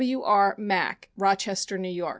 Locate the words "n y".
1.77-2.09